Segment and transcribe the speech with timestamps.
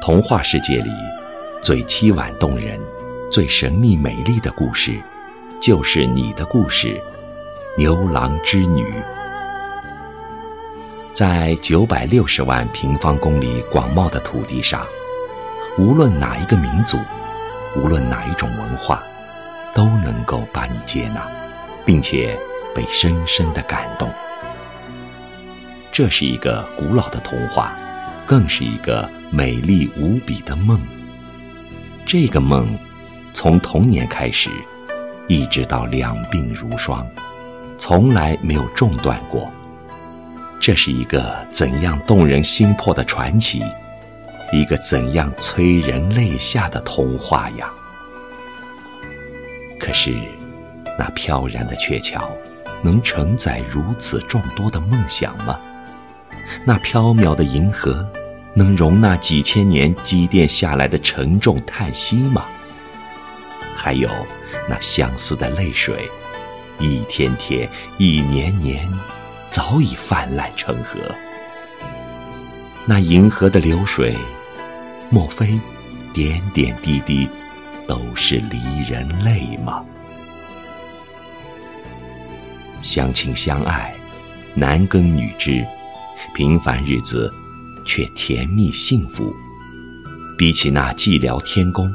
[0.00, 0.90] 童话世界里
[1.60, 2.80] 最凄婉动人、
[3.30, 4.98] 最神秘美丽的故事，
[5.60, 6.98] 就是你的故事——
[7.76, 8.82] 牛郎织女。
[11.12, 14.86] 在九百六十万平方公里广袤的土地上，
[15.76, 16.96] 无论哪一个民族，
[17.76, 19.02] 无论哪一种文化，
[19.74, 21.20] 都能够把你接纳，
[21.84, 22.34] 并且
[22.74, 24.08] 被深深的感动。
[25.92, 27.76] 这是一个古老的童话，
[28.30, 30.80] 更是一个美丽无比的梦。
[32.06, 32.78] 这个梦，
[33.32, 34.48] 从童年开始，
[35.26, 37.04] 一直到两鬓如霜，
[37.76, 39.50] 从来没有中断过。
[40.60, 43.64] 这是一个怎样动人心魄的传奇，
[44.52, 47.68] 一个怎样催人泪下的童话呀！
[49.76, 50.14] 可是，
[50.96, 52.30] 那飘然的鹊桥，
[52.80, 55.58] 能承载如此众多的梦想吗？
[56.64, 58.08] 那缥缈的银河，
[58.54, 62.44] 能容纳几千年积淀下来的沉重叹息吗？
[63.76, 64.08] 还有
[64.68, 66.08] 那相思的泪水，
[66.78, 68.86] 一天天，一年年，
[69.50, 70.98] 早已泛滥成河。
[72.84, 74.16] 那银河的流水，
[75.10, 75.58] 莫非
[76.12, 77.28] 点点滴滴
[77.86, 79.84] 都是离人泪吗？
[82.82, 83.94] 相亲相爱，
[84.54, 85.64] 男耕女织。
[86.34, 87.32] 平凡日子，
[87.84, 89.34] 却甜蜜幸福。
[90.38, 91.90] 比起那寂寥天宫，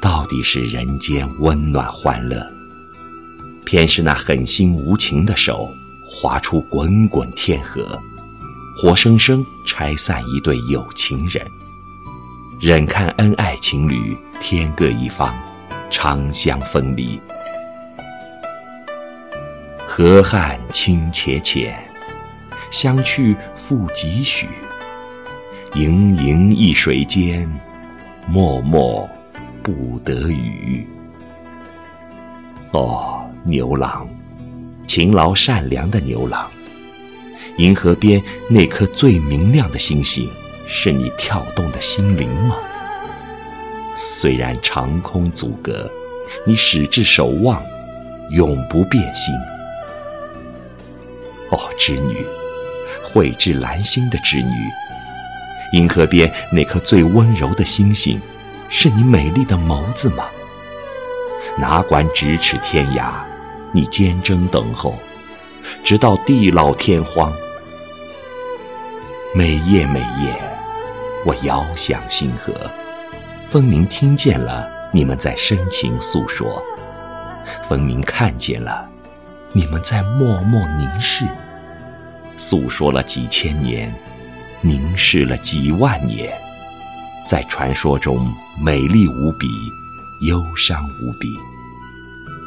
[0.00, 2.46] 到底是人间温暖欢乐。
[3.64, 5.68] 偏是那狠心无情的手，
[6.08, 8.00] 划出滚滚天河，
[8.76, 11.44] 活生生拆散一对有情人。
[12.60, 15.34] 忍看恩爱情侣天各一方，
[15.90, 17.20] 长相分离。
[19.86, 21.76] 河汉清且浅。
[22.70, 24.48] 相去复几许？
[25.74, 27.48] 盈盈一水间，
[28.28, 29.08] 脉脉
[29.62, 30.86] 不得语。
[32.72, 34.06] 哦，牛郎，
[34.86, 36.46] 勤劳善良的牛郎，
[37.56, 40.28] 银河边那颗最明亮的星星，
[40.68, 42.56] 是你跳动的心灵吗？
[43.96, 45.90] 虽然长空阻隔，
[46.46, 47.62] 你始至守望，
[48.30, 49.34] 永不变心。
[51.50, 52.18] 哦，织女。
[53.04, 54.48] 绘制兰心的织女，
[55.72, 58.20] 银河边那颗最温柔的星星，
[58.68, 60.24] 是你美丽的眸子吗？
[61.58, 63.12] 哪管咫尺天涯，
[63.72, 64.94] 你坚贞等候，
[65.84, 67.32] 直到地老天荒。
[69.34, 70.34] 每夜每夜，
[71.24, 72.52] 我遥想星河，
[73.48, 76.62] 分明听见了你们在深情诉说，
[77.66, 78.86] 分明看见了
[79.52, 81.26] 你们在默默凝视。
[82.36, 83.94] 诉说了几千年，
[84.64, 86.32] 凝视了几万年，
[87.26, 88.32] 在传说中
[88.64, 89.48] 美丽无比，
[90.20, 91.36] 忧伤无比，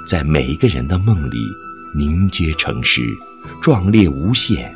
[0.08, 1.46] 在每一个人的梦里
[1.94, 3.14] 凝结成诗，
[3.62, 4.74] 壮烈无限，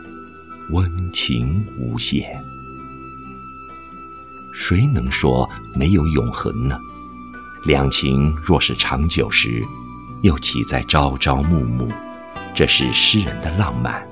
[0.71, 2.43] 温情无限。
[4.53, 6.77] 谁能说没有永恒呢？
[7.65, 9.63] 两情若是长久时，
[10.23, 11.89] 又岂在朝朝暮暮？
[12.53, 14.05] 这是诗人的浪漫。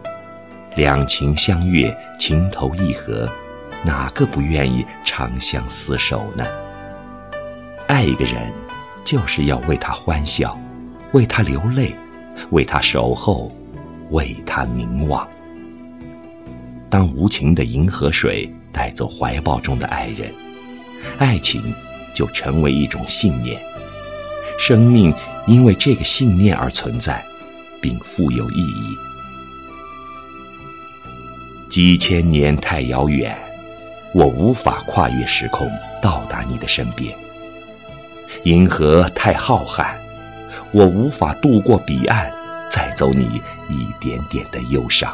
[0.78, 3.28] 两情相悦，情投意合，
[3.84, 6.46] 哪个不愿意长相厮守呢？
[7.88, 8.54] 爱一个人，
[9.04, 10.56] 就是要为他欢笑，
[11.14, 11.96] 为他流泪，
[12.52, 13.52] 为他守候，
[14.12, 15.28] 为他凝望。
[16.92, 20.32] 当无情的银河水带走怀抱中的爱人，
[21.18, 21.74] 爱情
[22.14, 23.60] 就成为一种信念，
[24.60, 25.12] 生命
[25.48, 27.26] 因为这个信念而存在，
[27.82, 29.07] 并富有意义。
[31.70, 33.38] 几千年太遥远，
[34.14, 35.70] 我无法跨越时空
[36.02, 37.14] 到达你的身边。
[38.44, 39.94] 银河太浩瀚，
[40.72, 42.32] 我无法渡过彼岸，
[42.72, 45.14] 载走你一点点的忧伤。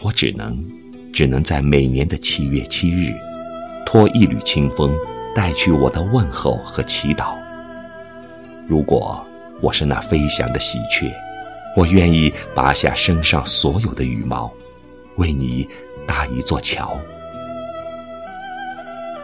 [0.00, 0.62] 我只能，
[1.12, 3.14] 只能在每年的七月七日，
[3.86, 4.94] 托一缕清风，
[5.34, 7.32] 带去我的问候和祈祷。
[8.68, 9.24] 如果
[9.60, 11.10] 我是那飞翔的喜鹊，
[11.74, 14.52] 我愿意拔下身上所有的羽毛。
[15.16, 15.68] 为你
[16.06, 16.98] 搭一座桥。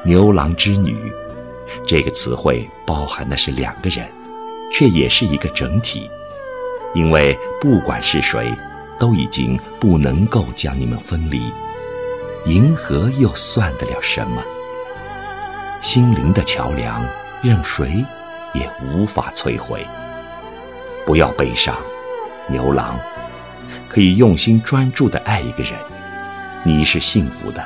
[0.04, 0.96] 牛郎织女
[1.86, 4.06] 这个词汇包含的是两个人，
[4.72, 6.08] 却也是一个整体，
[6.94, 8.54] 因为不管是谁，
[8.98, 11.52] 都已经不能够将你们分离。
[12.46, 14.42] 银河又算得了什么？
[15.82, 17.04] 心灵的桥梁，
[17.42, 18.04] 任谁
[18.54, 19.84] 也无法摧毁。
[21.04, 21.76] 不要悲伤，
[22.48, 22.98] 牛郎。
[23.88, 25.72] 可以用心专注的爱一个人，
[26.64, 27.64] 你是幸福的。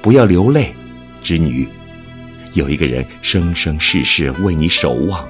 [0.00, 0.74] 不要流泪，
[1.22, 1.68] 织女，
[2.54, 5.24] 有一个人生生世世为你守望，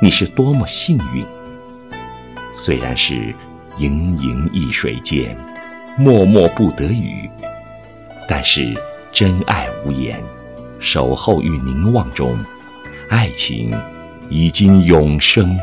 [0.00, 1.24] 你是多么幸运！
[2.52, 3.34] 虽然是
[3.78, 5.36] 盈盈一水间，
[5.98, 7.28] 脉脉不得语，
[8.28, 8.74] 但是
[9.12, 10.22] 真爱无言，
[10.78, 12.36] 守候与凝望中，
[13.08, 13.74] 爱情
[14.28, 15.58] 已经永生。